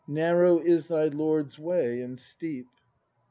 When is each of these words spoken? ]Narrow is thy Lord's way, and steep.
]Narrow 0.07 0.57
is 0.57 0.87
thy 0.87 1.09
Lord's 1.09 1.59
way, 1.59 2.01
and 2.01 2.17
steep. 2.17 2.65